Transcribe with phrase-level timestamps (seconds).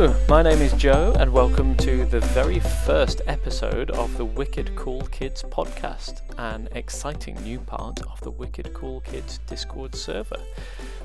[0.00, 4.74] Hello, my name is Joe, and welcome to the very first episode of the Wicked
[4.74, 10.38] Cool Kids podcast, an exciting new part of the Wicked Cool Kids Discord server.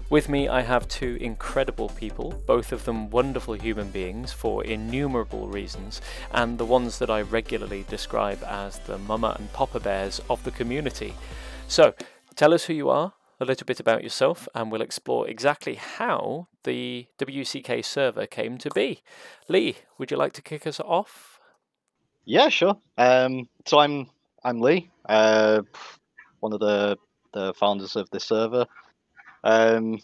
[0.10, 5.50] With me, I have two incredible people, both of them wonderful human beings for innumerable
[5.50, 6.00] reasons,
[6.32, 10.52] and the ones that I regularly describe as the mama and papa bears of the
[10.52, 11.16] community.
[11.68, 11.96] So,
[12.38, 16.48] tell us who you are, a little bit about yourself, and we'll explore exactly how
[16.64, 19.02] the WCK server came to be.
[19.48, 21.40] Lee, would you like to kick us off?
[22.26, 22.78] Yeah, sure.
[22.98, 24.10] Um, so I'm
[24.44, 25.62] I'm Lee, uh,
[26.40, 26.98] one of the
[27.34, 28.66] the founders of the server.
[29.44, 30.00] Um,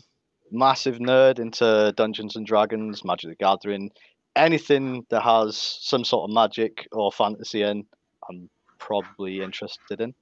[0.51, 3.91] massive nerd into Dungeons and Dragons, Magic the Gathering,
[4.35, 7.85] anything that has some sort of magic or fantasy in,
[8.29, 10.13] I'm probably interested in.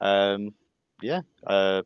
[0.00, 0.54] Um,
[1.02, 1.82] yeah, uh,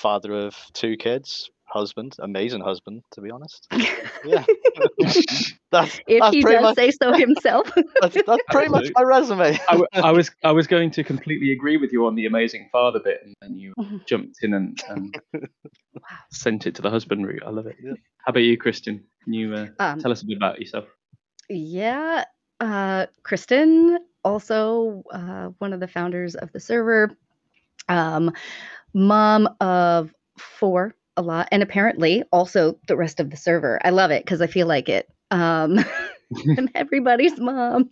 [0.00, 3.68] father of two kids, husband, amazing husband, to be honest.
[4.22, 4.44] Yeah,
[5.72, 7.66] that's, if that's he does much say so himself.
[8.00, 9.58] that's, that's pretty much my resume.
[9.66, 12.68] I, w- I was I was going to completely agree with you on the amazing
[12.70, 14.04] father bit, and then you Mhm.
[14.06, 15.16] jumped in and, and
[16.32, 17.42] sent it to the husband route.
[17.46, 17.76] I love it.
[17.82, 17.94] Yeah.
[18.26, 19.00] How about you, Kristin?
[19.24, 20.84] Can you uh, Um, tell us a bit about yourself?
[21.48, 22.24] yeah,
[22.60, 27.10] uh, Kristin, also uh, one of the founders of the server,
[27.88, 28.32] um,
[28.94, 33.80] mom of four, a lot, and apparently also the rest of the server.
[33.84, 35.08] I love it because I feel like it.
[35.30, 35.78] Um,
[36.58, 37.90] I'm everybody's mom.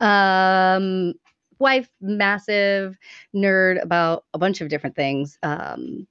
[0.00, 1.14] Um,
[1.58, 2.96] wife, massive
[3.34, 5.38] nerd about a bunch of different things.
[5.42, 6.06] Um,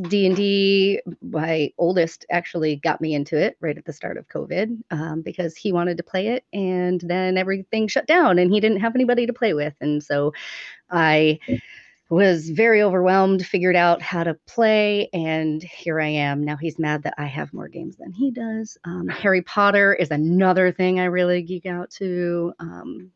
[0.00, 5.22] D&D, my oldest actually got me into it right at the start of COVID um,
[5.22, 8.96] because he wanted to play it and then everything shut down and he didn't have
[8.96, 9.74] anybody to play with.
[9.80, 10.32] And so
[10.90, 11.38] I
[12.10, 16.44] was very overwhelmed, figured out how to play, and here I am.
[16.44, 18.76] Now he's mad that I have more games than he does.
[18.84, 22.52] Um, Harry Potter is another thing I really geek out to.
[22.58, 23.10] Um,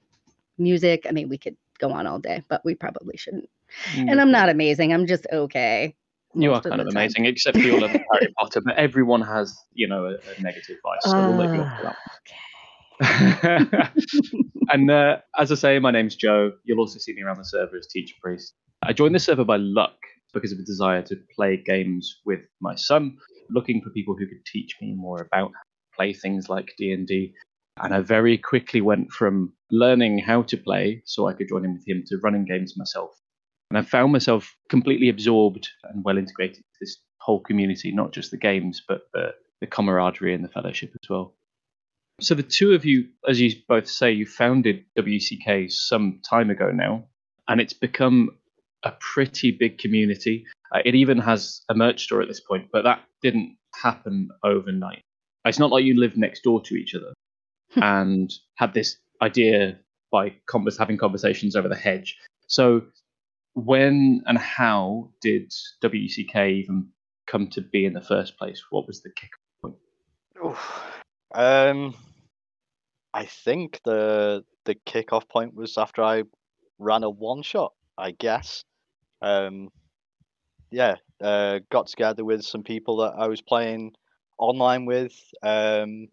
[0.57, 3.49] music, I mean, we could go on all day, but we probably shouldn't.
[3.97, 5.95] And I'm not amazing, I'm just okay.
[6.35, 7.03] You are kind of the time.
[7.03, 8.61] amazing, except for your love of Harry Potter.
[8.63, 11.03] But everyone has, you know, a, a negative vice.
[11.03, 11.97] So we'll let you off
[13.01, 13.93] that.
[14.71, 16.53] and uh, as I say, my name's Joe.
[16.65, 18.55] You'll also see me around the server as teacher priest.
[18.83, 19.97] I joined the server by luck
[20.33, 23.17] because of a desire to play games with my son,
[23.51, 26.93] looking for people who could teach me more about to play things like D
[27.81, 31.75] and I very quickly went from learning how to play, so I could join in
[31.75, 33.11] with him, to running games myself.
[33.71, 38.31] And I found myself completely absorbed and well integrated into this whole community, not just
[38.31, 41.35] the games, but the, the camaraderie and the fellowship as well.
[42.21, 46.73] So the two of you, as you both say, you founded WCK some time ago
[46.73, 47.05] now,
[47.47, 48.31] and it's become
[48.85, 50.45] a pretty big community.
[50.75, 55.03] Uh, it even has a merch store at this point, but that didn't happen overnight.
[55.45, 57.13] It's not like you lived next door to each other
[57.77, 59.79] and had this idea
[60.11, 62.17] by convers- having conversations over the hedge.
[62.47, 62.83] So
[63.55, 65.53] when and how did
[65.83, 66.89] WCK even
[67.27, 68.63] come to be in the first place?
[68.71, 69.31] What was the kick?
[69.63, 69.77] point?
[70.45, 70.83] Oof.
[71.35, 71.95] Um,
[73.13, 76.25] I think the the kickoff point was after I
[76.79, 77.73] ran a one shot.
[77.99, 78.65] I guess.
[79.21, 79.69] Um,
[80.71, 83.93] yeah, uh, got together with some people that I was playing
[84.39, 85.15] online with.
[85.43, 86.09] Um,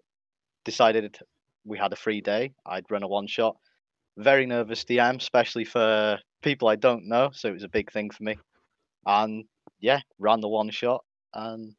[0.63, 1.17] decided
[1.63, 2.53] we had a free day.
[2.65, 3.57] I'd run a one shot.
[4.17, 7.29] Very nervous DM, especially for people I don't know.
[7.33, 8.37] So it was a big thing for me.
[9.05, 9.45] And
[9.79, 11.03] yeah, ran the one shot
[11.35, 11.75] and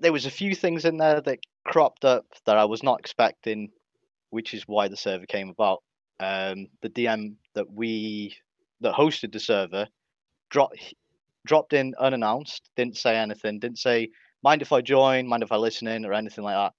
[0.00, 3.70] there was a few things in there that cropped up that I was not expecting,
[4.30, 5.82] which is why the server came about.
[6.20, 8.36] Um, the DM that we
[8.80, 9.86] that hosted the server
[10.50, 10.94] dropped
[11.46, 14.10] dropped in unannounced, didn't say anything, didn't say
[14.42, 16.72] mind if I join, mind if I listen in, or anything like that.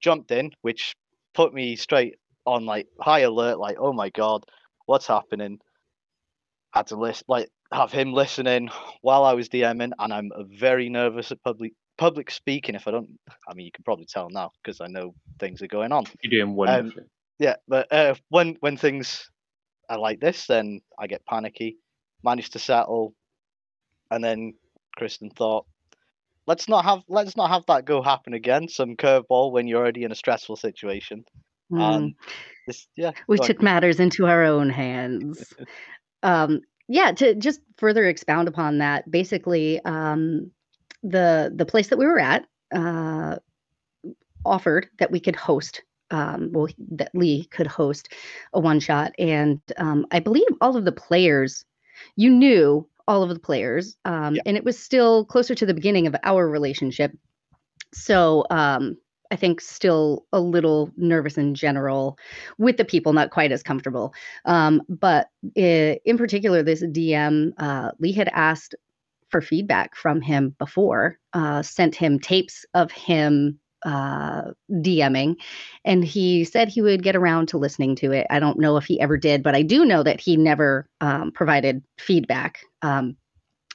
[0.00, 0.94] Jumped in, which
[1.34, 4.44] put me straight on like high alert, like oh my god,
[4.86, 5.58] what's happening?
[6.72, 8.70] Had to list like have him listening
[9.02, 12.74] while I was DMing, and I'm very nervous at public public speaking.
[12.74, 13.10] If I don't,
[13.48, 16.06] I mean, you can probably tell now because I know things are going on.
[16.22, 17.04] You're doing wonderfully.
[17.40, 19.30] Yeah, but uh, when when things
[19.88, 21.78] are like this, then I get panicky.
[22.22, 23.14] Managed to settle,
[24.10, 24.52] and then
[24.98, 25.64] Kristin thought,
[26.46, 28.68] "Let's not have let's not have that go happen again.
[28.68, 31.24] Some curveball when you're already in a stressful situation."
[31.72, 31.80] Mm.
[31.80, 32.14] And
[32.66, 33.46] this, yeah, we go on.
[33.46, 35.54] took matters into our own hands.
[36.22, 40.50] um, yeah, to just further expound upon that, basically, um,
[41.02, 42.44] the the place that we were at
[42.74, 43.36] uh,
[44.44, 45.82] offered that we could host.
[46.10, 48.12] Um, well, that Lee could host
[48.52, 51.64] a one shot, and um, I believe all of the players,
[52.16, 54.42] you knew all of the players, um, Yeah.
[54.46, 57.12] and it was still closer to the beginning of our relationship.
[57.92, 58.96] So um,
[59.32, 62.18] I think still a little nervous in general
[62.58, 64.12] with the people, not quite as comfortable.
[64.44, 68.74] Um, but i in particular, this DM, uh, Lee had asked
[69.28, 75.36] for feedback from him before, uh, sent him tapes of him uh, DMing,
[75.84, 78.26] and he said he would get around to listening to it.
[78.30, 81.32] I don't know if he ever did, but I do know that he never um,
[81.32, 82.60] provided feedback.
[82.82, 83.16] Um,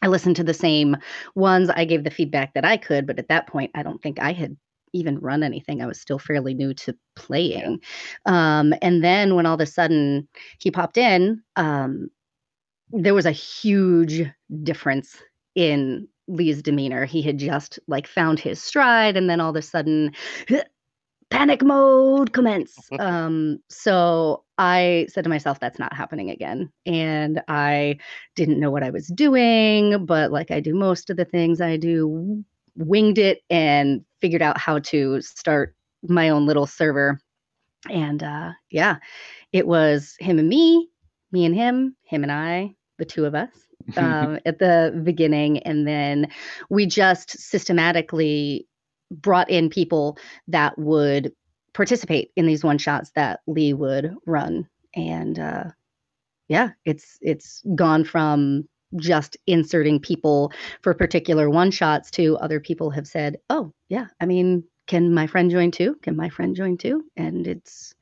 [0.01, 0.97] I listened to the same
[1.35, 1.69] ones.
[1.69, 4.33] I gave the feedback that I could, but at that point, I don't think I
[4.33, 4.55] had
[4.93, 5.81] even run anything.
[5.81, 7.81] I was still fairly new to playing.
[8.25, 10.27] Um, and then when all of a sudden
[10.59, 12.09] he popped in, um,
[12.91, 14.29] there was a huge
[14.63, 15.17] difference
[15.55, 17.05] in Lee's demeanor.
[17.05, 20.11] He had just like found his stride, and then all of a sudden,
[21.29, 22.77] panic mode commence.
[22.99, 26.71] um, so I said to myself, that's not happening again.
[26.85, 27.97] And I
[28.35, 31.77] didn't know what I was doing, but like I do most of the things I
[31.77, 32.43] do,
[32.75, 37.19] winged it and figured out how to start my own little server.
[37.89, 38.97] And uh, yeah,
[39.51, 40.89] it was him and me,
[41.31, 43.49] me and him, him and I, the two of us
[43.97, 45.59] um, at the beginning.
[45.59, 46.27] And then
[46.69, 48.67] we just systematically
[49.11, 51.33] brought in people that would
[51.73, 54.67] participate in these one shots that Lee would run.
[54.95, 55.65] And uh,
[56.47, 60.51] yeah, it's it's gone from just inserting people
[60.81, 65.27] for particular one shots to other people have said, "Oh, yeah, I mean, can my
[65.27, 65.97] friend join too?
[66.01, 67.93] Can my friend join too?" And it's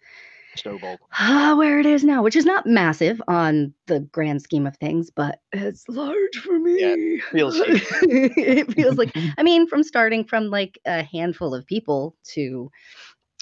[0.56, 1.00] snowballed.
[1.20, 5.10] Ah, where it is now, which is not massive on the grand scheme of things,
[5.10, 6.82] but it's large for me.
[6.82, 11.66] Yeah, it feels it feels like I mean, from starting from like a handful of
[11.66, 12.70] people to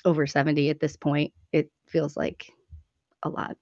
[0.05, 2.51] over 70 at this point, it feels like
[3.23, 3.57] a lot.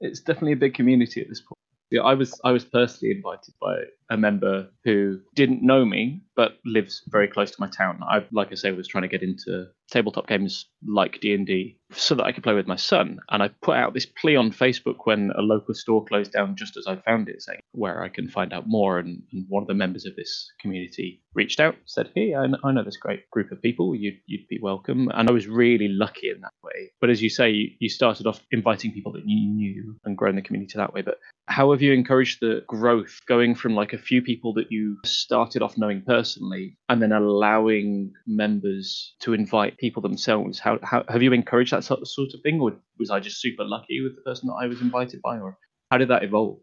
[0.00, 1.58] It's definitely a big community at this point.
[1.90, 6.56] Yeah, I was I was personally invited by a member who didn't know me but
[6.64, 8.00] lives very close to my town.
[8.02, 11.76] I, like I say, was trying to get into tabletop games like D and D
[11.92, 13.18] so that I could play with my son.
[13.30, 16.78] And I put out this plea on Facebook when a local store closed down just
[16.78, 18.98] as I found it, saying where I can find out more.
[18.98, 22.72] And, and one of the members of this community reached out, said, "Hey, I, I
[22.72, 23.94] know this great group of people.
[23.94, 26.90] You'd you'd be welcome." And I was really lucky in that way.
[27.02, 30.36] But as you say, you, you started off inviting people that you knew and growing
[30.36, 31.02] the community that way.
[31.02, 31.18] But
[31.48, 35.62] how have you encouraged the growth going from like a few people that you started
[35.62, 40.58] off knowing personally and then allowing members to invite people themselves.
[40.58, 43.40] How, how have you encouraged that sort of, sort of thing or was i just
[43.40, 45.56] super lucky with the person that i was invited by or
[45.90, 46.58] how did that evolve?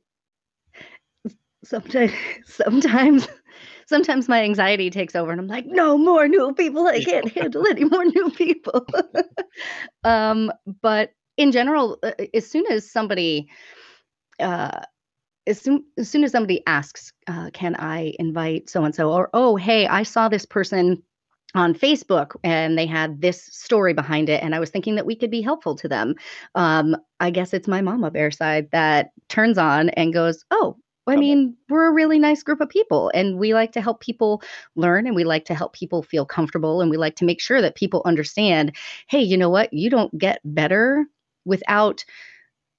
[1.63, 2.13] Sometimes
[2.45, 3.27] sometimes
[3.87, 6.87] sometimes my anxiety takes over and i'm like no more new people.
[6.87, 8.85] I can't handle any more new people.
[10.03, 10.51] Um
[10.83, 13.49] but in general uh, as soon as somebody
[14.39, 14.81] uh
[15.47, 19.29] as soon as soon as somebody asks, uh, "Can I invite so and so?" or
[19.33, 21.01] "Oh, hey, I saw this person
[21.55, 25.15] on Facebook and they had this story behind it, and I was thinking that we
[25.15, 26.15] could be helpful to them."
[26.55, 30.77] Um, I guess it's my mama bear side that turns on and goes, "Oh."
[31.09, 34.41] I mean, we're a really nice group of people, and we like to help people
[34.75, 37.61] learn, and we like to help people feel comfortable, and we like to make sure
[37.61, 38.75] that people understand
[39.07, 39.71] hey, you know what?
[39.71, 41.05] You don't get better
[41.45, 42.03] without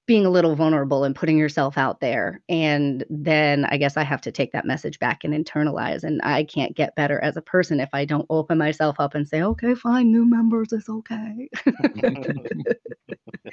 [0.09, 2.41] being a little vulnerable and putting yourself out there.
[2.49, 6.03] And then I guess I have to take that message back and internalize.
[6.03, 9.29] And I can't get better as a person if I don't open myself up and
[9.29, 11.47] say, okay, fine, new members, it's okay.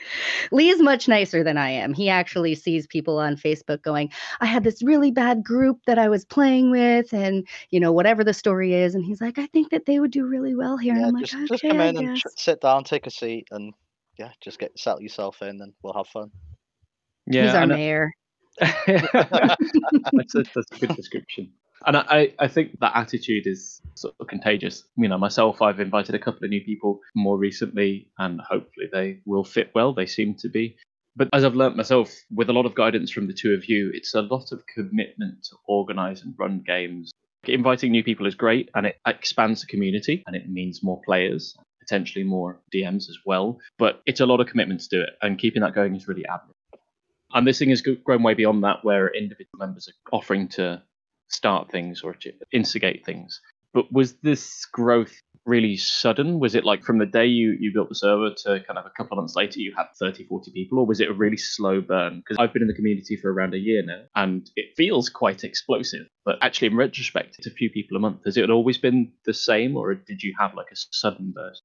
[0.51, 1.93] Lee is much nicer than I am.
[1.93, 4.11] He actually sees people on Facebook going,
[4.41, 8.25] I had this really bad group that I was playing with, and you know, whatever
[8.25, 8.95] the story is.
[8.95, 10.95] And he's like, I think that they would do really well here.
[10.95, 13.49] Yeah, and I'm just, like, okay, just come in and sit down, take a seat,
[13.51, 13.75] and
[14.19, 16.31] yeah, just get settle yourself in, and we'll have fun.
[17.31, 18.13] He's our and I- mayor.
[18.61, 21.53] that's, a, that's a good description.
[21.85, 24.85] And I, I think that attitude is sort of contagious.
[24.97, 29.21] You know, myself, I've invited a couple of new people more recently, and hopefully they
[29.27, 29.93] will fit well.
[29.93, 30.77] They seem to be.
[31.17, 33.91] But as I've learnt myself, with a lot of guidance from the two of you,
[33.95, 37.11] it's a lot of commitment to organize and run games.
[37.45, 41.57] Inviting new people is great, and it expands the community, and it means more players,
[41.81, 43.59] potentially more DMs as well.
[43.79, 46.27] But it's a lot of commitment to do it, and keeping that going is really
[46.27, 46.56] admirable.
[47.37, 50.83] And this thing has grown way beyond that, where individual members are offering to
[51.29, 53.43] start things or to instigate things.
[53.75, 55.13] But was this growth
[55.45, 56.41] really sudden?
[56.41, 58.91] Was it like from the day you, you built the server to kind of a
[58.97, 61.83] couple of months later you had 30, 40 people, or was it a really slow
[61.83, 62.21] burn?
[62.21, 65.45] Because I've been in the community for around a year now and it feels quite
[65.45, 66.07] explosive.
[66.25, 68.25] But actually, in retrospect, it's a few people a month.
[68.25, 71.63] Has it always been the same, or did you have like a sudden burst?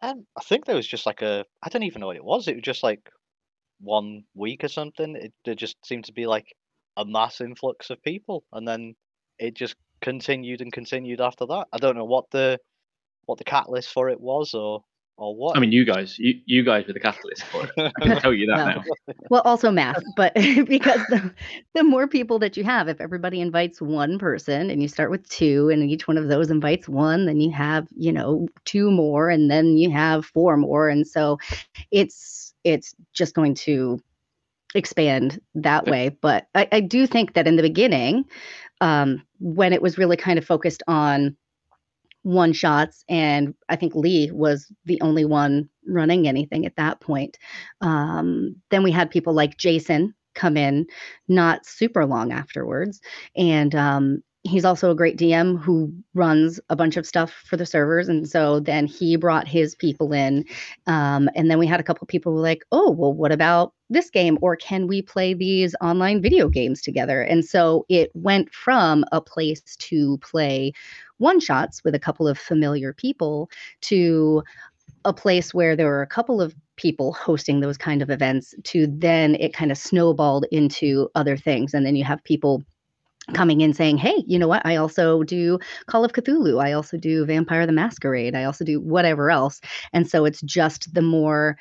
[0.00, 2.48] Um, I think there was just like a I don't even know what it was.
[2.48, 3.10] It was just like
[3.82, 5.16] one week or something.
[5.16, 6.54] It there just seemed to be like
[6.96, 8.94] a mass influx of people, and then
[9.38, 11.66] it just continued and continued after that.
[11.72, 12.58] I don't know what the
[13.26, 14.84] what the catalyst for it was, or
[15.16, 15.56] or what?
[15.56, 17.70] I mean, you guys, you, you guys were the catalyst for it.
[17.76, 18.66] I can tell you that No.
[18.66, 18.84] now.
[19.28, 20.34] Well, also math, but
[20.66, 21.32] because the,
[21.74, 25.28] the more people that you have, if everybody invites one person and you start with
[25.28, 29.28] two, and each one of those invites one, then you have, you know, two more,
[29.30, 30.88] and then you have four more.
[30.88, 31.38] And so
[31.90, 34.00] it's it's just going to
[34.74, 36.10] expand that way.
[36.20, 38.24] But I, I do think that in the beginning,
[38.80, 41.36] um, when it was really kind of focused on
[42.22, 47.38] one shots, and I think Lee was the only one running anything at that point.
[47.80, 50.86] Um, then we had people like Jason come in
[51.28, 53.00] not super long afterwards.
[53.36, 57.66] And um, he's also a great DM who runs a bunch of stuff for the
[57.66, 58.08] servers.
[58.08, 60.44] And so then he brought his people in.
[60.86, 63.72] Um, and then we had a couple people who were like, oh, well, what about
[63.88, 64.38] this game?
[64.40, 67.22] Or can we play these online video games together?
[67.22, 70.72] And so it went from a place to play
[71.22, 73.48] one shots with a couple of familiar people
[73.82, 74.42] to
[75.04, 78.86] a place where there were a couple of people hosting those kind of events to
[78.86, 81.74] then it kind of snowballed into other things.
[81.74, 82.62] And then you have people
[83.34, 84.66] coming in saying hey you know what?
[84.66, 86.60] I also do call of cthulhu.
[86.60, 88.34] I also do vampire the masquerade.
[88.34, 89.60] I also do whatever else.
[89.92, 91.56] And so it's just the more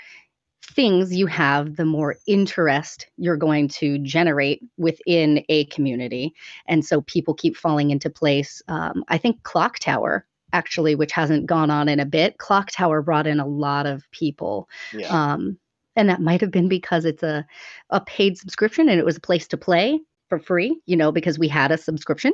[0.64, 6.34] things you have the more interest you're going to generate within a community.
[6.68, 8.62] And so people keep falling into place.
[8.68, 13.02] Um, i think clock tower actually which hasn't gone on in a bit clock tower
[13.02, 14.70] brought in a lot of people.
[14.94, 15.08] Yeah.
[15.08, 15.58] um,
[15.96, 17.46] and that might have been because it's a,
[17.90, 20.00] a paid subscription and it was a place to play
[20.30, 22.34] for free you know because we had a subscription.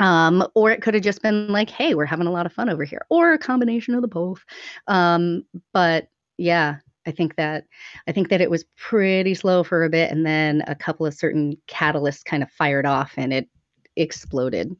[0.00, 2.70] Um, or it could have just been like hey we're having a lot of fun
[2.70, 4.44] over here or a combination of the both.
[4.86, 7.64] Um, but yeah i think that
[8.06, 11.14] i think that it was pretty slow for a bit and then a couple of
[11.14, 13.48] certain catalysts kind of fired off and it
[13.96, 14.74] exploded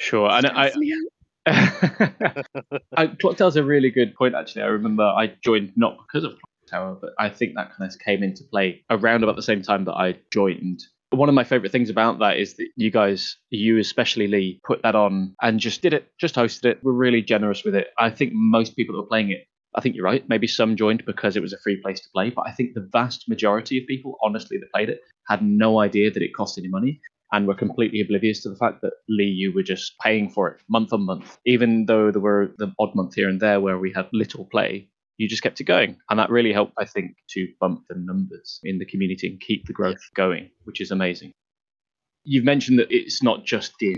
[0.00, 0.30] Sure.
[0.32, 0.72] And I.
[2.96, 4.62] I Clock Tower's a really good point, actually.
[4.62, 7.98] I remember I joined not because of Clock Tower, but I think that kind of
[7.98, 10.82] came into play around about the same time that I joined.
[11.10, 14.82] One of my favorite things about that is that you guys, you especially Lee, put
[14.82, 16.78] that on and just did it, just hosted it.
[16.82, 17.88] We're really generous with it.
[17.98, 20.28] I think most people that were playing it, I think you're right.
[20.28, 22.88] Maybe some joined because it was a free place to play, but I think the
[22.92, 26.68] vast majority of people, honestly, that played it had no idea that it cost any
[26.68, 27.00] money
[27.32, 30.60] and were completely oblivious to the fact that Lee, you were just paying for it
[30.68, 33.92] month on month, even though there were the odd month here and there where we
[33.92, 34.88] had little play.
[35.18, 38.58] You just kept it going, and that really helped, I think, to bump the numbers
[38.64, 41.32] in the community and keep the growth going, which is amazing.
[42.24, 43.94] You've mentioned that it's not just D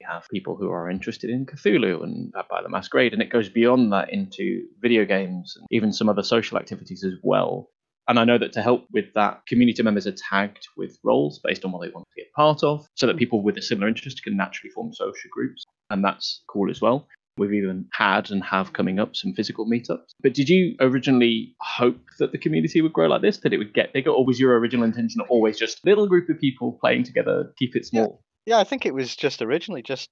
[0.00, 3.30] You have people who are interested in Cthulhu and uh, by the Masquerade, and it
[3.30, 7.70] goes beyond that into video games and even some other social activities as well.
[8.08, 11.64] And I know that to help with that, community members are tagged with roles based
[11.64, 13.88] on what they want to be a part of, so that people with a similar
[13.88, 15.64] interest can naturally form social groups.
[15.90, 17.08] And that's cool as well.
[17.38, 20.10] We've even had and have coming up some physical meetups.
[20.22, 23.74] But did you originally hope that the community would grow like this, that it would
[23.74, 27.04] get bigger, or was your original intention always just a little group of people playing
[27.04, 28.22] together, keep it small?
[28.46, 30.10] Yeah, I think it was just originally just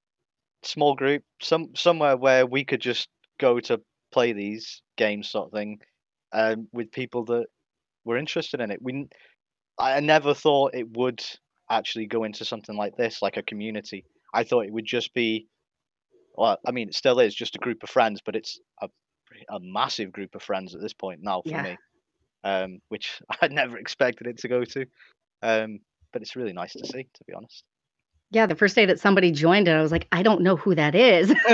[0.63, 3.81] small group, some somewhere where we could just go to
[4.13, 5.81] play these games, sort of thing,
[6.33, 7.47] um, with people that
[8.05, 8.83] were interested in it.
[8.83, 9.09] We,
[9.79, 11.25] I never thought it would
[11.71, 14.07] actually go into something like this, like a community.
[14.35, 15.49] I thought it would just be,
[16.37, 18.89] well, I mean, it still is just a group of friends, but it's a
[19.51, 21.63] a massive group of friends at this point now for Yeah.
[21.65, 21.77] me,
[22.45, 24.87] um, which I never expected it to go to.
[25.43, 25.81] Um,
[26.13, 27.65] but it's really nice to see, to be honest.
[28.31, 30.75] Yeah, the first day that somebody joined it, I was like, I don't know who
[30.75, 31.31] that is.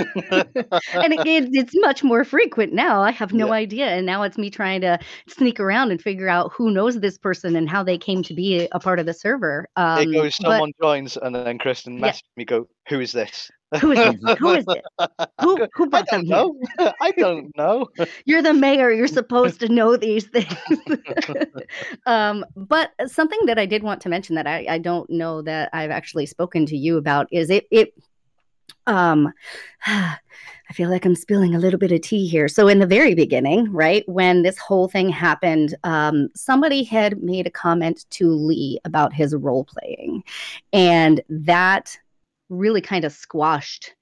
[1.02, 3.02] and it, it, it's much more frequent now.
[3.02, 3.52] I have no Yeah.
[3.52, 3.86] idea.
[3.88, 4.98] And now it's me trying to
[5.28, 8.68] sneak around and figure out who knows this person and how they came to be
[8.72, 9.68] a part of the server.
[9.76, 12.16] Um, it goes, but someone joins, and then Kristin Yeah.
[12.16, 13.50] messages me, go, who is this?
[13.78, 14.38] Who is this?
[14.38, 14.82] Who is this?
[15.40, 16.36] Who, who I brought them don't here?
[16.78, 16.92] know.
[17.00, 17.86] I don't know.
[18.24, 18.90] You're the mayor.
[18.90, 20.56] You're supposed to know these things.
[22.06, 25.70] um, but something that I did want to mention that I, I don't know that
[25.72, 27.94] I've actually spoken to you about is it it
[28.86, 29.32] um
[29.86, 32.46] I feel like I'm spilling a little bit of tea here.
[32.46, 37.48] So in the very beginning, right, when this whole thing happened, um, somebody had made
[37.48, 40.22] a comment to Lee about his role playing,
[40.72, 41.98] and that
[42.50, 43.94] really kind of squashed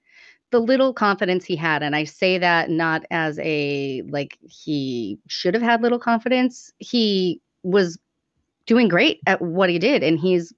[0.51, 5.55] the little confidence he had and i say that not as a like he should
[5.55, 6.73] have had little confidence.
[6.79, 7.99] He was
[8.67, 10.53] doing great at what he did and he's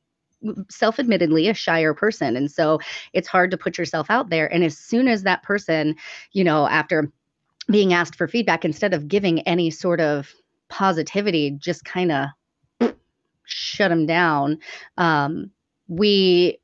[0.70, 2.80] self-admittedly a shyer person and so
[3.12, 5.94] it's hard to put yourself out there and as soon as that person
[6.32, 7.10] you know after
[7.68, 10.32] being asked for feedback instead of giving any sort of
[10.68, 12.94] positivity just kind of
[13.44, 14.58] shut him down
[14.96, 15.50] um,
[15.88, 16.58] we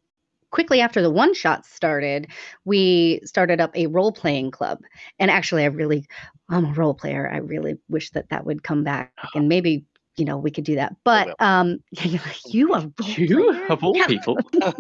[0.56, 2.28] quickly after the one shot started,
[2.64, 4.80] we started up a role playing club.
[5.18, 6.06] And actually, I really,
[6.48, 7.30] I'm a role player.
[7.30, 9.28] I really wish that that would come back ah.
[9.34, 9.84] and maybe
[10.16, 10.96] you know, we could do that.
[11.04, 11.80] But um,
[12.46, 12.85] you are
[13.16, 14.38] you of all people.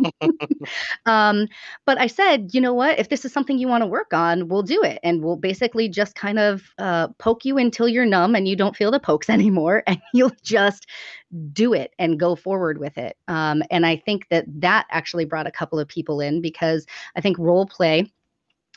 [1.06, 1.46] um,
[1.84, 2.98] but I said, you know what?
[2.98, 5.88] If this is something you want to work on, we'll do it, and we'll basically
[5.88, 9.28] just kind of uh, poke you until you're numb and you don't feel the pokes
[9.30, 10.86] anymore, and you'll just
[11.52, 13.16] do it and go forward with it.
[13.28, 17.20] Um, and I think that that actually brought a couple of people in because I
[17.20, 18.10] think role play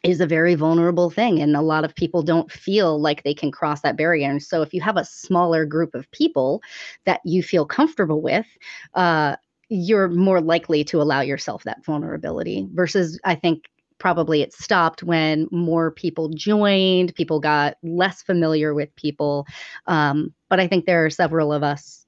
[0.03, 3.51] is a very vulnerable thing and a lot of people don't feel like they can
[3.51, 4.29] cross that barrier.
[4.29, 6.62] And so if you have a smaller group of people
[7.06, 8.46] that you feel comfortable with
[8.94, 9.36] uh,
[9.70, 15.48] you're more likely to allow yourself that vulnerability versus i think probably it stopped when
[15.51, 19.46] more people joined people got less familiar with people.
[19.86, 22.06] Um, but i think there are several of us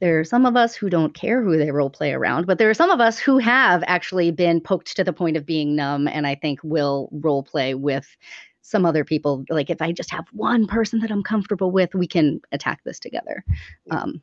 [0.00, 2.70] there are some of us who don't care who they role play around, but there
[2.70, 6.06] are some of us who have actually been poked to the point of being numb
[6.06, 8.06] and I think will role play with
[8.62, 9.44] some other people.
[9.48, 13.00] Like if I just have one person that I'm comfortable with, we can attack this
[13.00, 13.44] together.
[13.90, 14.22] Um,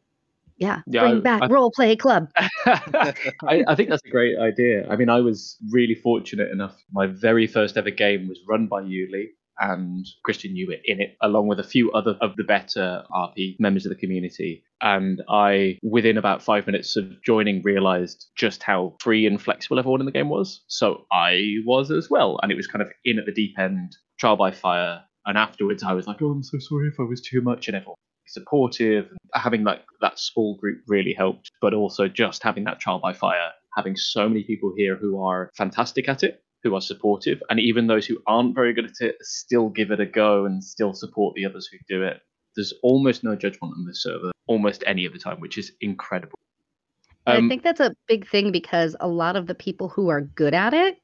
[0.58, 2.29] yeah, yeah, bring I, back I, role play club.
[2.65, 3.13] I,
[3.67, 4.88] I, think that's a great idea.
[4.89, 6.82] I mean, I was really fortunate enough.
[6.94, 9.25] My very first ever game was run by Yuli,
[9.60, 13.86] and Christian Newitt in it, along with a few other of the better RP members
[13.86, 14.64] of the community.
[14.82, 20.02] And I, within about five minutes of joining, realized just how free and flexible everyone
[20.02, 20.64] in the game was.
[20.68, 22.40] So I was as well.
[22.42, 25.02] And it was kind of in at the deep end, trial by fire.
[25.26, 27.68] And afterwards, I was like, oh, I'm so sorry if I was too much.
[27.68, 27.96] And everyone
[28.28, 29.10] supportive.
[29.34, 33.52] Having like that small group really helped, but also just having that trial by fire,
[33.76, 37.86] having so many people here who are fantastic at it who are supportive, and even
[37.86, 41.36] those who aren't very good at it still give it a go and still support
[41.36, 42.20] the others who do it.
[42.56, 46.40] There's almost no judgment on this server, almost any of the time, which is incredible.
[47.28, 50.22] Um, I think that's a big thing because a lot of the people who are
[50.22, 50.98] good at it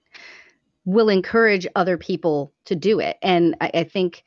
[0.85, 3.17] will encourage other people to do it.
[3.21, 4.23] And I, I think,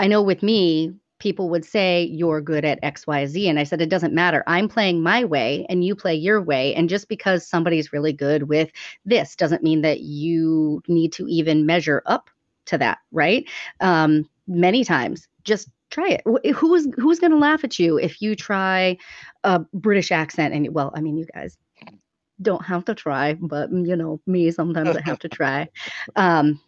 [0.00, 3.88] I know with me, people would say you're good at xyz and i said it
[3.90, 4.44] doesn't matter.
[4.46, 8.44] I'm playing my way and you play your way and just because somebody's really good
[8.44, 8.70] with
[9.04, 12.30] this doesn't mean that you need to even measure up
[12.66, 13.48] to that right?
[13.80, 16.54] Um, many times just try it.
[16.54, 18.98] Who's who's going to laugh at you if you try
[19.44, 21.56] a british accent and well i mean you guys
[22.42, 25.68] don't have to try but you know me sometimes i have to try.
[26.16, 26.60] Um,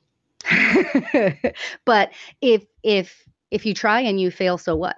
[1.84, 4.96] but if if if you try and you fail, so what?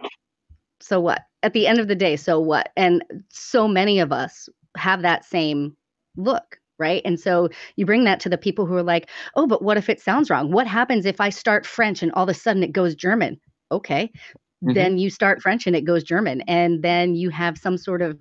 [0.80, 1.22] So what?
[1.42, 2.70] At the end of the day, so what?
[2.76, 5.76] And so many of us have that same
[6.16, 7.02] look, right?
[7.04, 9.88] And so you bring that to the people who are like, oh, but what if
[9.88, 10.50] it sounds wrong?
[10.50, 13.40] What happens if I start French and all of a sudden it goes German?
[13.70, 14.10] Okay.
[14.62, 14.74] Mm-hmm.
[14.74, 16.42] Then you start French and it goes German.
[16.42, 18.20] And then you have some sort of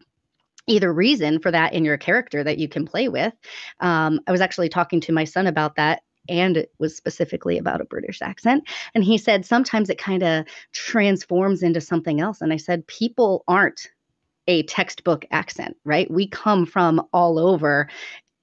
[0.68, 3.34] either reason for that in your character that you can play with.
[3.80, 7.82] Um, I was actually talking to my son about that and it was specifically about
[7.82, 8.64] a British accent.
[8.94, 12.42] And he said sometimes it kind of transforms into something else.
[12.42, 13.88] And I said, people aren't
[14.48, 16.10] a textbook accent, right?
[16.10, 17.88] We come from all over.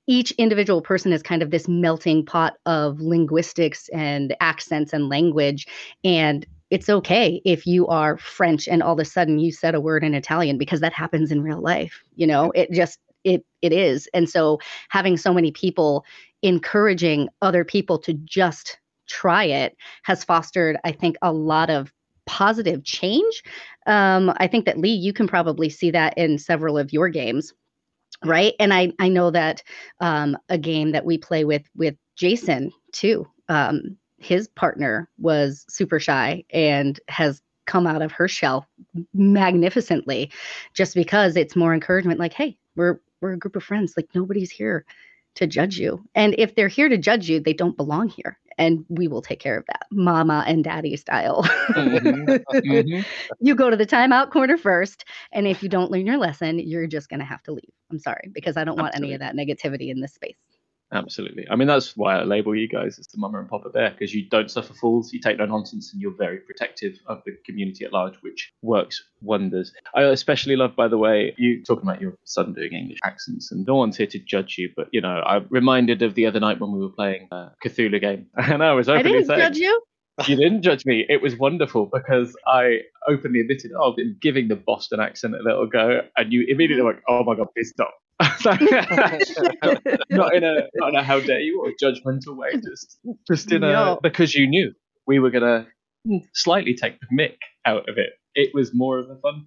[0.07, 5.67] Each individual person is kind of this melting pot of linguistics and accents and language.
[6.05, 9.81] And it's okay if you are French and all of a sudden you said a
[9.81, 12.03] word in Italian because that happens in real life.
[12.17, 14.09] You know, it just it it is.
[14.15, 16.05] And so having so many people
[16.43, 21.93] encouraging other people to just try it has fostered, I think, a lot of
[22.27, 23.43] positive change.
[23.87, 27.55] Um, I think that Lee, you can probably see that in several of your games,
[28.25, 28.55] right?
[28.61, 29.63] And I I know that
[30.01, 33.27] um, a game that we play with with Jason too.
[33.49, 38.67] Um, his partner was super shy and has come out of her shell
[39.15, 40.31] magnificently
[40.75, 44.51] just because it's more encouragement like hey we're we're a group of friends like nobody's
[44.51, 44.87] here
[45.39, 46.05] to judge you.
[46.15, 48.39] And if they're here to judge you, they don't belong here.
[48.59, 51.45] And we will take care of that, mama and daddy style.
[51.45, 52.57] mm-hmm.
[52.57, 53.01] Mm-hmm.
[53.41, 55.05] You go to the timeout corner first.
[55.33, 57.71] And if you don't learn your lesson, you're just going to have to leave.
[57.93, 59.15] I'm sorry, because I don't want Absolutely.
[59.15, 60.37] any of that negativity in this space.
[60.93, 61.47] Absolutely.
[61.51, 64.15] I mean, that's why I label you guys as the mama and papa bear because
[64.15, 67.85] you don't suffer fools, you take no nonsense, and you're very protective of the community
[67.85, 69.73] at large, which works wonders.
[69.95, 73.67] I especially love, by the way, you talking about your son doing English accents, and
[73.67, 76.59] no one's here to judge you, but you know, I'm reminded of the other night
[76.59, 79.59] when we were playing a Cthulhu game, and I was openly I didn't saying, judge
[79.59, 79.83] you.
[80.27, 81.07] You didn't judge me.
[81.09, 85.43] It was wonderful because I openly admitted, oh, I've been giving the Boston accent a
[85.43, 87.95] little go, and you immediately like, oh my god, please stop
[88.45, 88.61] not
[90.35, 93.97] in a not in a how dare you or judgmental way, just just in a
[94.03, 94.73] because you knew
[95.07, 95.67] we were gonna
[96.35, 98.11] slightly take the mick out of it.
[98.35, 99.47] It was more of a fun.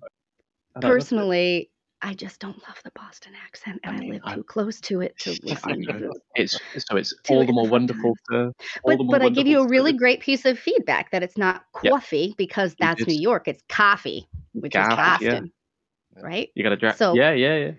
[0.80, 1.70] Personally,
[2.04, 5.02] I just don't love the Boston accent, and I I, live I- too close to
[5.02, 5.82] it to listen.
[5.82, 6.12] know.
[6.36, 8.54] It's so it's To all the more wonderful to all
[8.86, 11.38] But the more but I give you a really great piece of feedback that it's
[11.38, 11.92] not Yeah.
[11.92, 13.14] coffee because that's New.
[13.16, 13.48] York.
[13.48, 15.30] It's coffee, which is Gaff, yeah.
[15.32, 15.52] Boston,
[16.22, 16.50] right?
[16.56, 16.96] You got to drag.
[16.96, 17.72] So- yeah, yeah, yeah.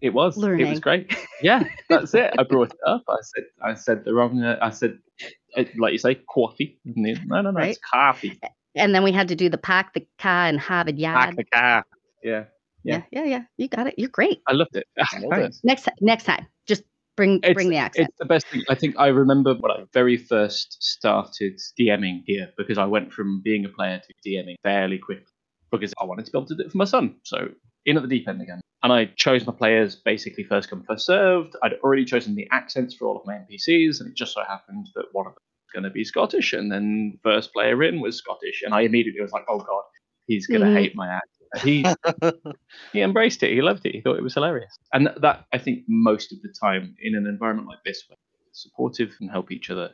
[0.00, 0.36] It was.
[0.42, 1.12] It was great.
[1.42, 2.32] Yeah, that's it.
[2.38, 3.02] I brought it up.
[3.08, 3.44] I said.
[3.64, 4.40] I said the wrong.
[4.42, 4.98] Uh, I said,
[5.56, 6.78] uh, like you say, coffee.
[6.84, 7.60] No, no, no.
[7.60, 8.40] It's coffee.
[8.76, 11.36] And then we had to do the pack, the car and Harvard Pack Yard.
[11.36, 11.84] the car.
[12.22, 12.44] Yeah,
[12.84, 13.42] Yeah, yeah, yeah.
[13.56, 13.94] You got it.
[13.98, 14.40] You're great.
[14.46, 14.86] I loved it.
[15.22, 15.56] Love it.
[15.64, 16.82] Next next time, just
[17.16, 18.08] bring It's- bring the accent.
[18.08, 18.62] It's the best thing.
[18.68, 23.40] I think I remember when I very first started DMing here because I went from
[23.42, 25.26] being a player to DMing fairly quickly
[25.70, 27.16] because I wanted to be able to do it for my son.
[27.24, 27.48] So
[27.84, 28.60] in at the deep end again.
[28.84, 31.56] And I chose my players basically first come, first served.
[31.64, 34.86] I'd already chosen the accents for all of my NPCs, and it just so happened
[34.94, 38.16] that one of them was going to be Scottish, and then first player in was
[38.18, 38.62] Scottish.
[38.64, 39.82] And I immediately was like, oh God,
[40.28, 40.74] he's going to Mhm.
[40.76, 41.37] hate my accent.
[41.62, 41.84] He
[42.92, 43.52] he embraced it.
[43.52, 43.94] He loved it.
[43.94, 44.76] He thought it was hilarious.
[44.92, 48.16] And th- that I think most of the time in an environment like this, where
[48.16, 49.90] we're supportive and help each other,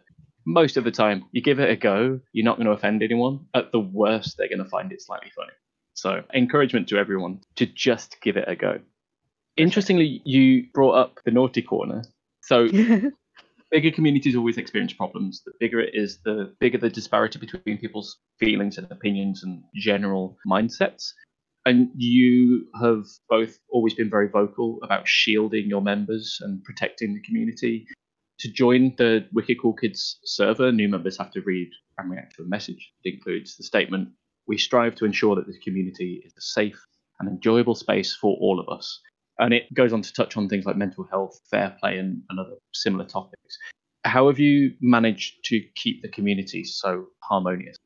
[0.46, 2.20] most of the time you give it a go.
[2.32, 3.46] You're not going to offend anyone.
[3.54, 5.52] At the worst, they're going to find it slightly funny.
[5.94, 8.80] So encouragement to everyone to just give it a go.
[9.56, 12.02] Interestingly, you brought up the naughty corner.
[12.42, 12.66] So
[13.70, 15.42] bigger communities always experience problems.
[15.46, 20.36] The bigger it is, the bigger the disparity between people's feelings and opinions and general
[20.48, 21.12] mindsets.
[21.66, 27.22] And you have both always been very vocal about shielding your members and protecting the
[27.22, 27.86] community.
[28.40, 32.42] To join the Wicked Cool Kids server, new members have to read and react to
[32.42, 32.92] a message.
[33.04, 34.10] It includes the statement
[34.46, 36.78] We strive to ensure that the community is a safe
[37.18, 39.00] and enjoyable space for all of us.
[39.38, 42.38] And it goes on to touch on things like mental health, fair play, and, and
[42.38, 43.56] other similar topics.
[44.04, 47.76] How have you managed to keep the community so harmonious?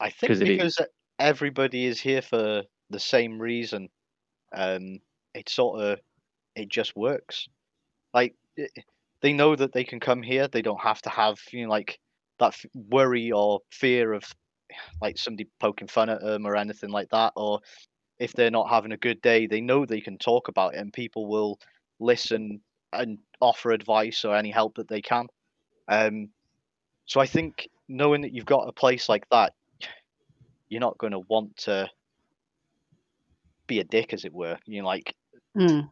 [0.00, 0.56] I think 'Cause it is.
[0.56, 0.80] because
[1.20, 3.90] everybody is here for the same reason,
[4.54, 5.00] um,
[5.34, 6.00] it sort of
[6.56, 7.48] it just works.
[8.14, 8.68] Like i-
[9.22, 10.48] they know that they can come here.
[10.48, 12.00] They don't have to have you know like
[12.40, 14.24] that f- worry or fear of
[15.00, 17.32] like somebody poking fun at them or anything like that.
[17.36, 17.60] Or
[18.18, 20.92] if they're not having a good day, they know they can talk about it and
[20.92, 21.58] people will
[22.00, 25.26] listen and offer advice or any help that they can.
[25.88, 26.30] Um,
[27.06, 29.54] so I think knowing that you've got a place like that,
[30.70, 31.90] you're not going to want to
[33.66, 34.56] be a dick, as it were.
[34.64, 35.14] You know, like
[35.56, 35.88] Mm.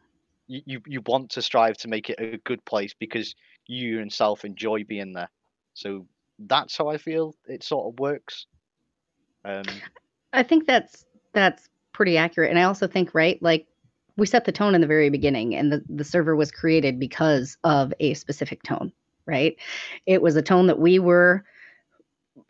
[0.46, 3.34] you, you, you want to strive to make it a good place because
[3.66, 5.30] you yourself enjoy being there.
[5.74, 6.06] So
[6.38, 8.46] that's how I feel it sort of works.
[9.44, 9.64] Um,
[10.32, 12.50] I think that's that's pretty accurate.
[12.50, 13.66] And I also think, right, like
[14.16, 17.56] we set the tone in the very beginning and the, the server was created because
[17.64, 18.92] of a specific tone,
[19.26, 19.56] right?
[20.06, 21.44] It was a tone that we were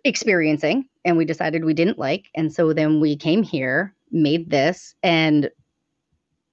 [0.05, 2.29] experiencing and we decided we didn't like.
[2.35, 5.51] And so then we came here, made this, and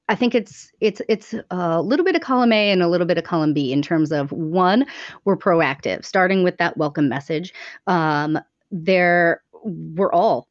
[0.08, 3.18] I think it's it's it's a little bit of column A and a little bit
[3.18, 4.86] of column B in terms of one,
[5.26, 7.54] we're proactive, starting with that welcome message.
[7.88, 8.39] Um,
[8.72, 10.48] there, we're all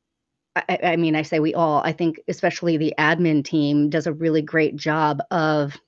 [0.56, 4.12] I, I mean, I say we all, I think especially the admin team does a
[4.12, 5.80] really great job of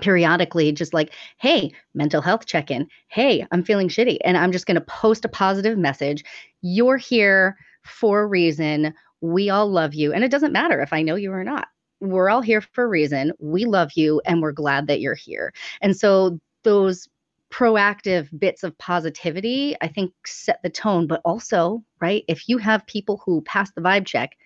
[0.00, 2.88] periodically just like, hey, mental health check in.
[3.08, 4.18] Hey, I'm feeling shitty.
[4.24, 6.24] And I'm just going to post a positive message.
[6.62, 8.94] You're here for a reason.
[9.20, 10.12] We all love you.
[10.12, 11.68] And it doesn't matter if I know you or not.
[12.00, 13.32] We're all here for a reason.
[13.38, 15.52] We love you and we're glad that you're here.
[15.80, 17.08] And so those
[17.52, 21.06] proactive bits of positivity, I think set the tone.
[21.06, 24.36] But also, right, if you have people who pass the vibe check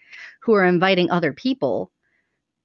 [0.40, 1.90] who are inviting other people,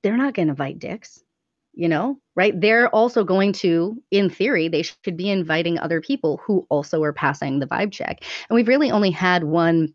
[0.01, 1.23] they're not going to invite dicks,
[1.73, 2.59] you know, right?
[2.59, 7.13] They're also going to, in theory, they should be inviting other people who also are
[7.13, 8.23] passing the vibe check.
[8.49, 9.93] And we've really only had one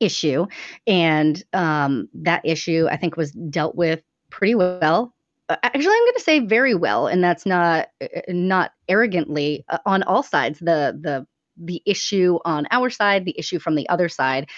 [0.00, 0.46] issue.
[0.86, 5.14] And um, that issue, I think, was dealt with pretty well
[5.48, 10.02] actually i'm going to say very well and that's not uh, not arrogantly uh, on
[10.02, 14.48] all sides the the the issue on our side the issue from the other side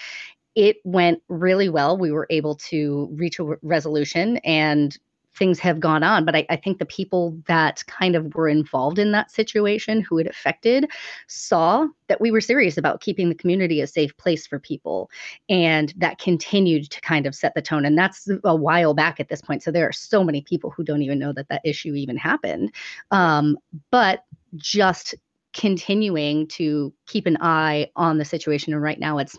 [0.55, 4.97] it went really well we were able to reach a resolution and
[5.35, 8.99] things have gone on but I, I think the people that kind of were involved
[8.99, 10.89] in that situation who it affected
[11.27, 15.09] saw that we were serious about keeping the community a safe place for people
[15.49, 19.29] and that continued to kind of set the tone and that's a while back at
[19.29, 21.93] this point so there are so many people who don't even know that that issue
[21.93, 22.73] even happened
[23.11, 23.57] um,
[23.89, 25.15] but just
[25.53, 29.37] continuing to keep an eye on the situation and right now it's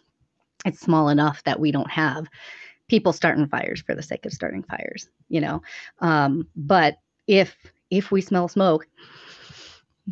[0.65, 2.29] it's small enough that we don't have
[2.93, 5.63] people starting fires for the sake of starting fires you know
[6.01, 7.57] um, but if
[7.89, 8.87] if we smell smoke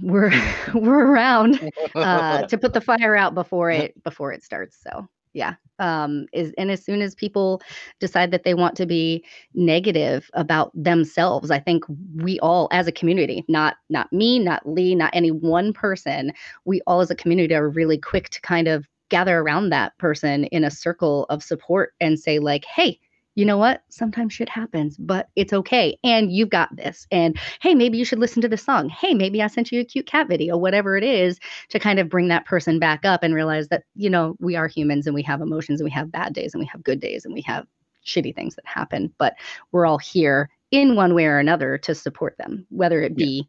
[0.00, 0.32] we're
[0.74, 1.60] we're around
[1.94, 5.54] uh, to put the fire out before it before it starts so Yeah.
[5.78, 7.62] Um, is and as soon as people
[8.00, 11.84] decide that they want to be negative about themselves, I think
[12.16, 16.32] we all as a community, not not me, not Lee, not any one person,
[16.64, 20.44] we all as a community are really quick to kind of gather around that person
[20.44, 22.98] in a circle of support and say like, "Hey,
[23.36, 23.82] you know what?
[23.88, 25.96] Sometimes shit happens, but it's okay.
[26.02, 27.06] And you've got this.
[27.10, 28.88] And hey, maybe you should listen to this song.
[28.88, 32.08] Hey, maybe I sent you a cute cat video, whatever it is, to kind of
[32.08, 35.22] bring that person back up and realize that, you know, we are humans and we
[35.22, 37.66] have emotions and we have bad days and we have good days and we have
[38.04, 39.12] shitty things that happen.
[39.16, 39.36] But
[39.70, 43.46] we're all here in one way or another to support them, whether it be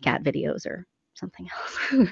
[0.00, 0.12] yeah.
[0.12, 2.06] cat videos or something else.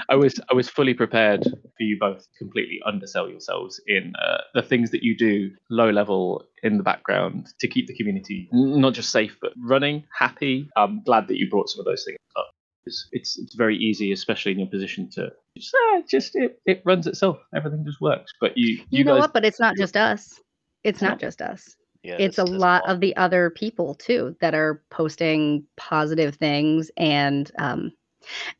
[0.08, 4.38] I was I was fully prepared for you both to completely undersell yourselves in uh,
[4.54, 8.94] the things that you do low level in the background to keep the community not
[8.94, 10.68] just safe but running, happy.
[10.76, 12.50] I'm glad that you brought some of those things up.
[12.86, 16.82] It's it's, it's very easy, especially in your position to just uh, just it, it
[16.84, 17.38] runs itself.
[17.54, 18.32] Everything just works.
[18.40, 19.32] But you you, you know guys, what?
[19.34, 20.40] But it's not just us.
[20.84, 21.76] It's not just us.
[22.02, 26.34] Yeah, it's a there's- there's lot of the other people too that are posting positive
[26.34, 27.92] things and um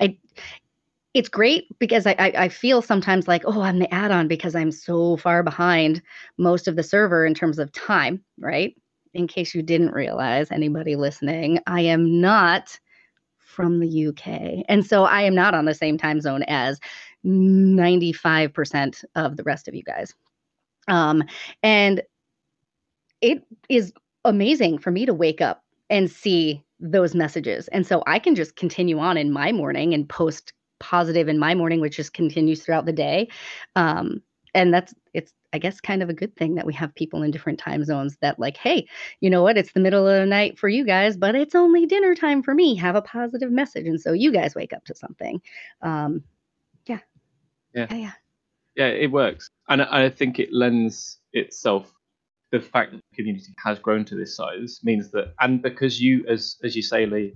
[0.00, 0.18] I
[1.14, 4.72] it's great because I, I I feel sometimes like oh I'm the add-on because I'm
[4.72, 6.02] so far behind
[6.38, 8.74] most of the server in terms of time, right?
[9.14, 12.78] In case you didn't realize, anybody listening, I am not
[13.52, 14.64] from the UK.
[14.68, 16.80] And so I am not on the same time zone as
[17.24, 20.14] 95% of the rest of you guys.
[20.88, 21.22] Um,
[21.62, 22.02] and
[23.20, 23.92] it is
[24.24, 27.68] amazing for me to wake up and see those messages.
[27.68, 31.54] And so I can just continue on in my morning and post positive in my
[31.54, 33.28] morning, which just continues throughout the day.
[33.76, 34.20] Um,
[34.54, 37.30] and that's it's I guess kind of a good thing that we have people in
[37.30, 38.86] different time zones that like, hey,
[39.20, 39.56] you know what?
[39.58, 42.54] It's the middle of the night for you guys, but it's only dinner time for
[42.54, 42.74] me.
[42.76, 45.40] Have a positive message, and so you guys wake up to something.
[45.82, 46.24] Um,
[46.86, 46.98] yeah.
[47.74, 47.86] Yeah.
[47.90, 48.12] yeah, yeah.
[48.74, 51.94] yeah, it works, and I think it lends itself.
[52.52, 56.24] The fact that the community has grown to this size means that, and because you,
[56.28, 57.34] as as you say, Lee,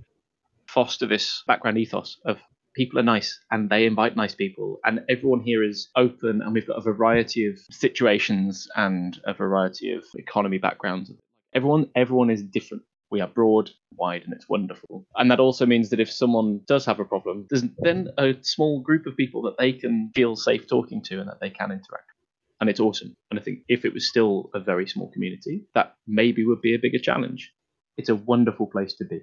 [0.67, 2.37] foster this background ethos of
[2.75, 6.67] people are nice and they invite nice people, and everyone here is open, and we've
[6.67, 11.11] got a variety of situations and a variety of economy backgrounds.
[11.55, 12.83] Everyone, everyone is different.
[13.09, 15.07] We are broad, wide, and it's wonderful.
[15.15, 18.81] And that also means that if someone does have a problem, there's then a small
[18.81, 22.11] group of people that they can feel safe talking to and that they can interact
[22.59, 23.13] and it's awesome.
[23.29, 26.75] And I think if it was still a very small community, that maybe would be
[26.75, 27.51] a bigger challenge.
[27.97, 29.21] It's a wonderful place to be.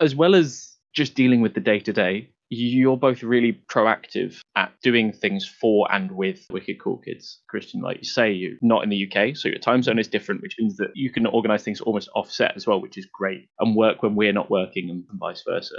[0.00, 4.72] As well as just dealing with the day to day, you're both really proactive at
[4.82, 7.40] doing things for and with Wicked Cool Kids.
[7.52, 10.40] Kristin, like you say, you're not in the UK, so your time zone is different,
[10.40, 13.76] which means that you can organize things almost offset as well, which is great, and
[13.76, 15.74] work when we're not working and, vice versa.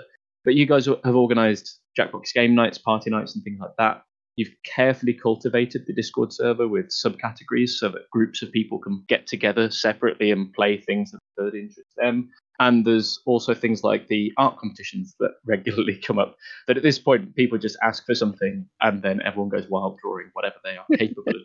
[0.46, 4.04] But you guys have organized Jackbox game nights, party nights, and things like that.
[4.39, 9.28] You've carefully cultivated the Discord server with subcategories so that groups of people can get
[9.28, 12.30] together separately and play things that that interest them.
[12.58, 16.38] And there's also things like the art competitions that regularly come up.
[16.67, 20.30] That at this point, people just ask for something and then everyone goes wild drawing
[20.32, 21.43] whatever they are capable of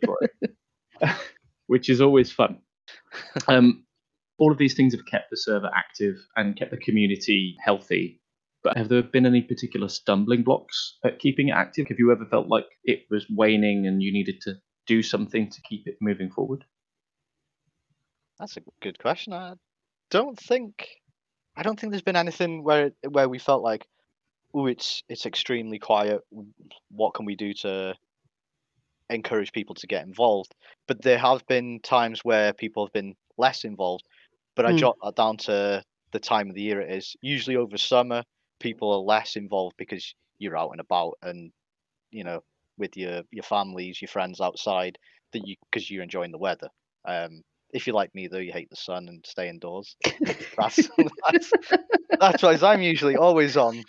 [1.01, 1.17] drawing,
[1.67, 2.59] which is always fun.
[3.49, 3.83] Um,
[4.37, 8.21] all of these things have kept the server active and kept the community healthy
[8.65, 11.87] but have there been any particular stumbling blocks at keeping it active?
[11.87, 14.55] Have you ever felt like it was waning and you needed to
[14.87, 16.65] do something to keep it moving forward?
[18.39, 19.33] That's a good question.
[19.33, 19.53] I
[20.09, 20.87] don't think
[21.55, 23.85] I don't think there's been anything where where we felt like,
[24.55, 26.21] oh, it's it's extremely quiet.
[26.89, 27.93] What can we do to
[29.11, 30.55] encourage people to get involved?
[30.87, 34.05] But there have been times where people have been less involved.
[34.55, 34.77] But I Hmm.
[34.79, 37.15] jot that down to the time of the year it is.
[37.21, 38.23] Usually over summer,
[38.59, 41.51] people are less involved because you're out and about and
[42.11, 42.41] you know
[42.77, 44.97] with your your families, your friends outside
[45.33, 46.69] that you because you're enjoying the weather.
[47.07, 47.41] Um,
[47.71, 49.95] if you're like me though, you hate the sun and stay indoors.
[50.57, 50.89] That's
[51.25, 51.53] that's,
[52.19, 53.83] that's why I'm usually always on.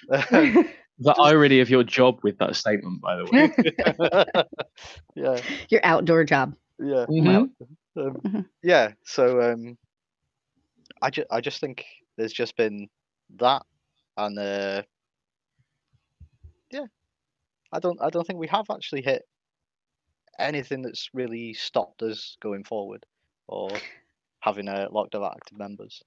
[0.99, 3.51] The irony of your job with that statement, by the way.
[5.15, 6.55] yeah, Your outdoor job.
[6.79, 7.51] yeah, Mhm.
[7.97, 8.47] um, Mhm.
[8.63, 8.93] yeah.
[9.05, 9.77] So um,
[11.03, 11.85] I just I just think
[12.17, 12.89] there's just been
[13.37, 13.63] that,
[14.17, 14.83] and uh,
[16.71, 16.87] yeah,
[17.73, 19.23] I don't I don't think we have actually hit
[20.39, 23.05] anything that's really stopped us going forward
[23.49, 23.71] or
[24.41, 26.03] having a locked of active members.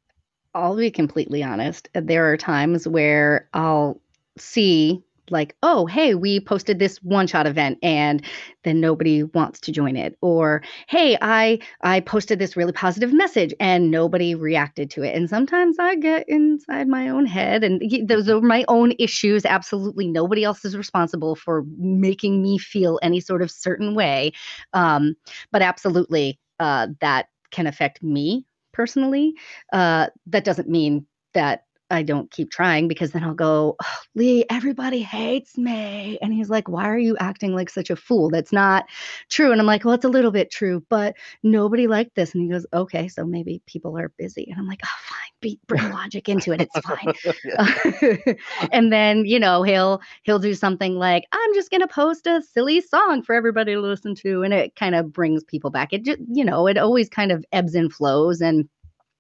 [0.54, 1.90] I'll be completely honest.
[1.94, 4.02] There are times where I'll
[4.38, 8.24] see like, oh, hey, we posted this one shot event and
[8.64, 10.18] then nobody wants to join it.
[10.22, 15.16] Or, hey, I I posted this really positive message and nobody reacted to it.
[15.16, 19.46] And sometimes I get inside my own head and those are my own issues.
[19.46, 24.32] Absolutely nobody else is responsible for making me feel any sort of certain way.
[24.74, 25.16] Um,
[25.52, 29.34] but absolutely uh, that can affect me personally.
[29.74, 34.46] Uh, that doesn't mean that I don't keep trying because then I'll go, oh, Lee,
[34.50, 36.18] everybody hates me.
[36.22, 38.30] And he's like, Why are you acting like such a fool?
[38.30, 38.86] That's not
[39.30, 39.52] true.
[39.52, 42.34] And I'm like, Well, it's a little bit true, but nobody liked this.
[42.34, 44.48] And he goes, Okay, so maybe people are busy.
[44.50, 46.62] And I'm like, Oh, fine, be, bring logic into it.
[46.62, 48.36] It's fine.
[48.72, 52.82] and then, you know, he'll he'll do something like, I'm just gonna post a silly
[52.82, 54.44] song for everybody to listen to.
[54.44, 55.94] And it kind of brings people back.
[55.94, 58.42] It just, you know, it always kind of ebbs and flows.
[58.42, 58.68] And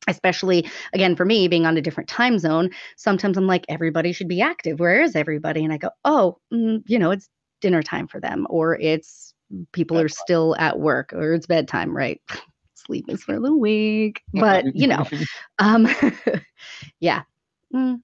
[0.07, 4.27] especially again for me being on a different time zone sometimes i'm like everybody should
[4.27, 4.79] be active.
[4.79, 5.63] Where is everybody?
[5.63, 7.29] And i go oh mm, you know it's
[7.61, 9.33] dinner time for them or it's
[9.71, 10.05] people bedtime.
[10.05, 12.21] are still at work or it's bedtime right?
[12.75, 14.21] Sleep is for the weak.
[14.33, 15.05] But you know
[15.59, 15.87] um
[16.99, 17.23] yeah.
[17.73, 18.01] Mm.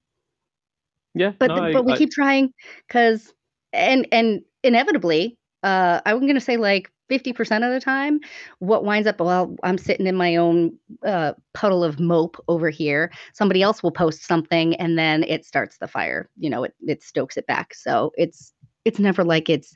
[1.14, 2.52] yeah but no, but I, we I, keep trying
[2.86, 3.32] because
[3.72, 8.18] and and inevitably uh i'm gonna say like 50% of the time
[8.58, 13.12] what winds up well i'm sitting in my own uh, puddle of mope over here.
[13.32, 17.02] Somebody else will post something and then it starts the fire you know it, it
[17.02, 17.74] stokes it back.
[17.74, 18.52] So it's
[18.84, 19.74] it's never like it's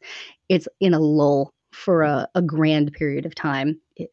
[0.48, 3.80] it's in a lull for a, a grand period of time.
[3.96, 4.10] It,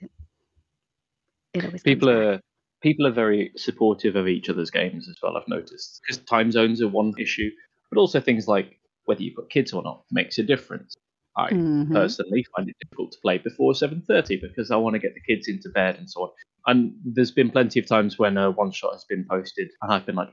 [1.53, 2.39] it always people are
[2.81, 6.81] people are very supportive of each other's games as well i've noticed because time zones
[6.81, 7.49] are one issue
[7.89, 10.95] but also things like whether you've got kids or not makes a difference
[11.37, 11.93] I mm-hmm.
[11.93, 15.47] personally find it difficult to play before 7:30 because I want to get the kids
[15.47, 16.29] into bed and so on.
[16.65, 20.05] And there's been plenty of times when a one shot has been posted and I've
[20.05, 20.29] been like,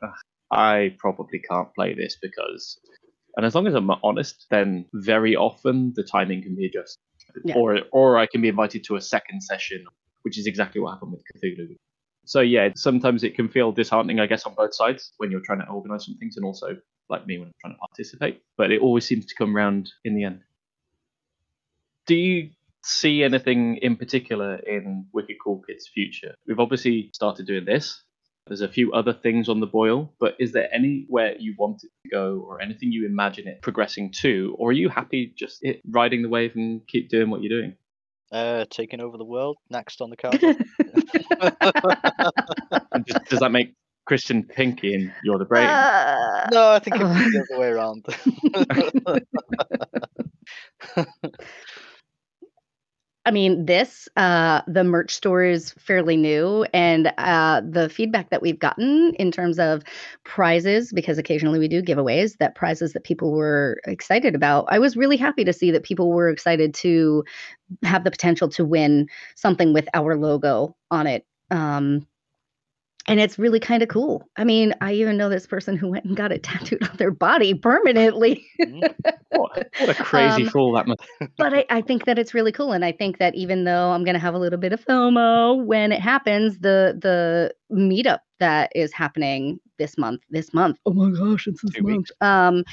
[0.51, 2.81] I probably can't play this because.
[3.37, 7.01] And as long as I'm honest, then very often the timing can be adjusted,
[7.45, 7.57] yeah.
[7.57, 9.85] or or I can be invited to a second session,
[10.23, 11.75] which is exactly what happened with Cthulhu.
[12.27, 15.59] So yeah, sometimes it can feel disheartening, I guess, on both sides when you're trying
[15.59, 16.77] to organise some things, and also
[17.11, 18.41] like me when I'm trying to participate.
[18.57, 20.41] But it always seems to come round in the end
[22.07, 22.51] do you
[22.83, 26.35] see anything in particular in Wicked Cool Kids' future?
[26.47, 28.03] We've obviously started doing this.
[28.47, 31.91] There's a few other things on the boil, but is there anywhere you want it
[32.05, 34.55] to go or anything you imagine it progressing to?
[34.59, 37.75] Or are you happy just riding the wave and keep doing what you're doing?
[38.31, 40.39] Uh, taking over the world next on the card.
[43.07, 43.73] does, does, that make
[44.11, 45.67] Kristin Pinky and you're the brain?
[45.67, 48.05] Uh, no, I think it's the other way around.
[53.27, 58.43] I mean, this, uh, the merch store is fairly new, and uh, the feedback that
[58.43, 59.83] we've gotten in terms of
[60.25, 64.67] prizes, because occasionally we do giveaways, that prizes that people were excited about.
[64.69, 67.25] I was really happy to see that people were excited to
[67.83, 71.25] have the potential to win something with our logo on it.
[71.51, 72.07] Um,
[73.07, 74.29] and it's really kind of cool.
[74.37, 77.11] I mean, I even know this person who went and got it tattooed on their
[77.11, 78.45] body permanently.
[78.61, 78.95] Mm.
[79.31, 81.01] what, what, a crazy um, fool that must.
[81.37, 84.05] but I, I, think that it's really cool, and I think that even though I'm
[84.05, 88.71] going to have a little bit of FOMO when it happens, the the meetup that
[88.75, 90.79] is happening this month, this month.
[90.87, 92.11] Oh my gosh, it's this month.
[92.21, 92.65] Um,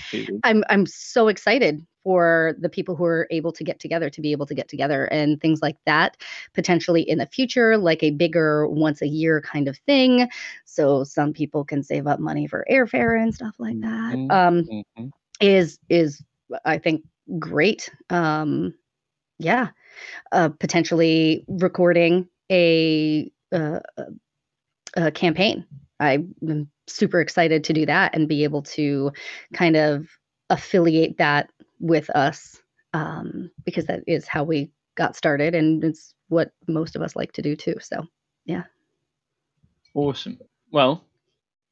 [0.43, 4.31] I'm I'm so excited for the people who are able to get together to be
[4.31, 6.17] able to get together and things like that
[6.53, 10.27] potentially in the future like a bigger once a year kind of thing
[10.65, 14.31] so some people can save up money for airfare and stuff like that mm-hmm.
[14.31, 15.07] Um, mm-hmm.
[15.39, 16.23] is is
[16.65, 17.03] i think
[17.39, 18.73] great um
[19.39, 19.69] yeah
[20.31, 23.79] uh potentially recording a uh,
[24.95, 25.65] a campaign
[25.99, 26.33] i'm
[26.87, 29.11] super excited to do that and be able to
[29.53, 30.07] kind of
[30.49, 31.49] affiliate that
[31.81, 32.61] with us
[32.93, 37.33] um, because that is how we got started and it's what most of us like
[37.33, 37.75] to do too.
[37.81, 38.05] So,
[38.45, 38.63] yeah.
[39.93, 40.39] Awesome.
[40.71, 41.03] Well,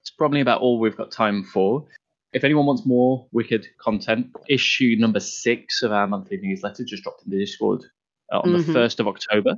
[0.02, 1.86] it's probably about all we've got time for.
[2.34, 7.24] If anyone wants more wicked content, issue number six of our monthly newsletter just dropped
[7.26, 7.86] in the Discord
[8.32, 8.74] uh, on mm-hmm.
[8.74, 9.56] the 1st of October,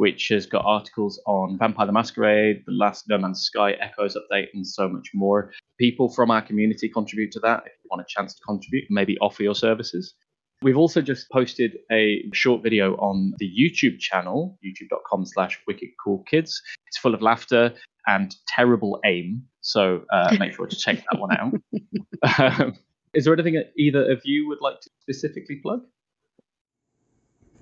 [0.00, 4.46] which has got articles on Vampire the Masquerade, the last No Man's Sky Echoes update,
[4.54, 5.52] and so much more.
[5.78, 9.18] People from our community contribute to that if you want a chance to contribute, maybe
[9.18, 10.14] offer your services.
[10.62, 16.54] We've also just posted a short video on the YouTube channel, youtube.com slash wickedcoolkids.
[16.86, 17.74] It's full of laughter
[18.06, 21.52] and terrible aim, so uh, make sure to check that one out.
[22.58, 22.74] um,
[23.12, 25.82] is there anything that either of you would like to specifically plug?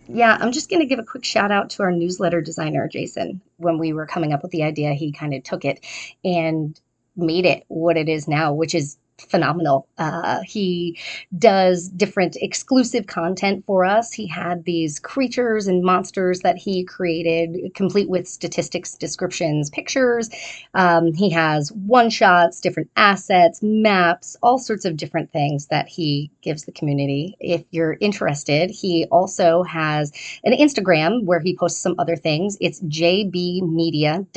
[0.09, 3.43] Yeah, I'm just going to give a quick shout out to our newsletter designer, Jason.
[3.59, 5.85] When we were coming up with the idea, he kind of took it
[6.25, 6.79] and
[7.15, 9.89] made it what it is now, which is phenomenal.
[9.99, 10.99] Uh, he
[11.37, 14.13] does different exclusive content for us.
[14.13, 20.31] He had these creatures and monsters that he created, complete with statistics, descriptions, pictures.
[20.75, 26.31] Um, he has one shots, different assets, maps, all sorts of different things that he
[26.43, 27.37] gives the community.
[27.41, 30.13] If you're interested, he also has
[30.45, 32.57] an Instagram where he posts some other things.
[32.61, 34.29] It's jbmedia.dnd.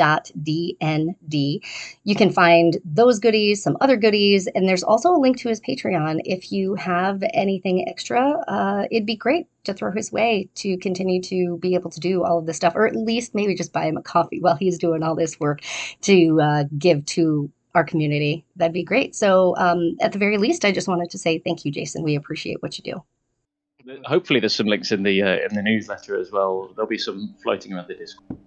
[2.03, 5.59] You can find those goodies, some other goodies, and there's also a link to his
[5.59, 6.21] Patreon.
[6.23, 11.21] If you have anything extra, uh, it'd be great to throw his way to continue
[11.23, 13.83] to be able to do all of this stuff, or at least maybe just buy
[13.83, 15.59] him a coffee while he's doing all this work
[16.03, 18.45] to uh, give to our community.
[18.55, 19.13] That'd be great.
[19.13, 22.01] So, um, at the very least, I just wanted to say thank you, Jason.
[22.01, 23.99] We appreciate what you do.
[24.05, 26.71] Hopefully, there's some links in the uh, in the newsletter as well.
[26.75, 28.39] There'll be some floating around the Discord.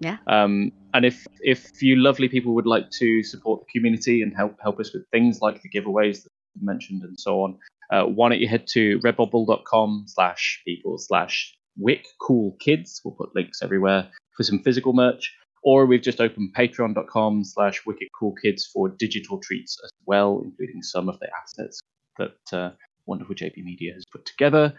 [0.00, 0.18] Yeah.
[0.26, 4.56] Um, and if if you lovely people would like to support the community and help
[4.62, 6.30] help us with things like the giveaways that
[6.60, 7.58] mentioned and so on,
[7.90, 13.00] uh, why don't you head to redbubble.com slash people slash wick cool kids.
[13.04, 15.34] We'll put links everywhere for some physical merch.
[15.62, 20.82] Or we've just opened patreon.com slash wicked cool kids for digital treats as well, including
[20.82, 21.80] some of the assets
[22.18, 22.70] that uh,
[23.06, 24.74] Wonderful JB Media has put together.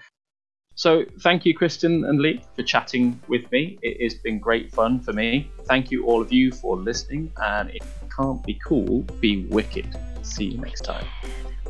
[0.78, 3.80] So thank you, Kristin and Lee, for chatting with me.
[3.82, 5.49] It has been great fun for me.
[5.65, 7.34] Thank you, all of you, for listening.
[7.38, 7.80] And you
[8.15, 9.88] can't be cool, be wicked.
[10.21, 11.07] See you next time.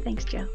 [0.04, 0.46] Thanks, Joe.